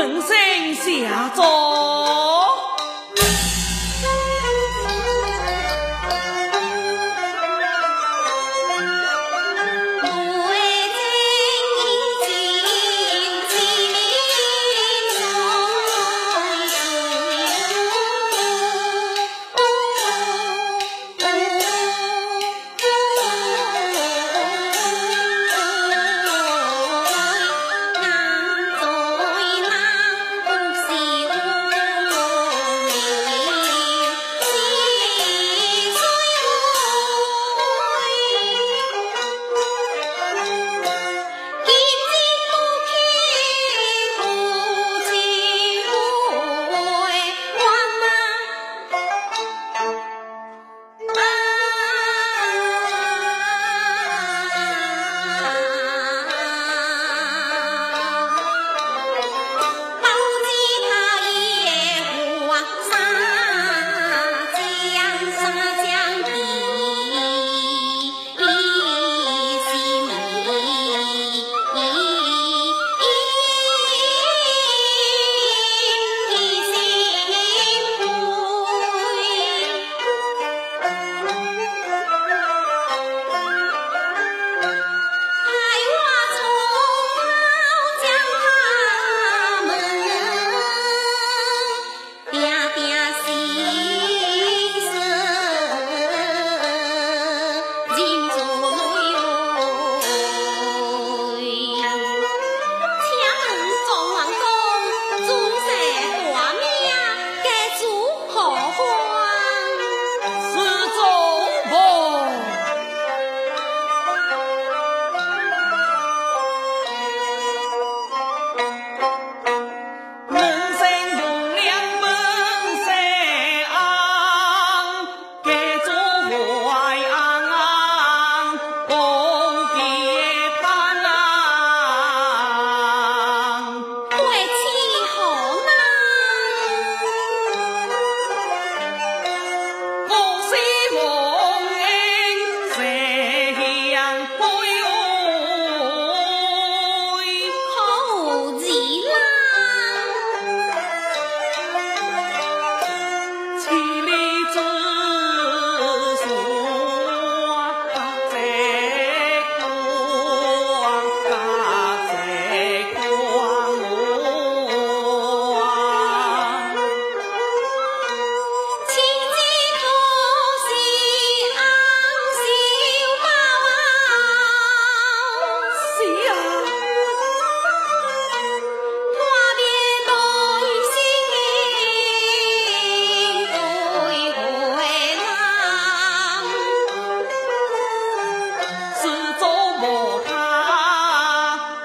[0.00, 2.19] 门生下葬。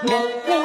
[0.08, 0.65] Oh,